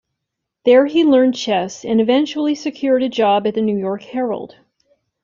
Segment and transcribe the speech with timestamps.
[0.65, 4.55] There he learned chess and eventually secured a job at the "New York Herald".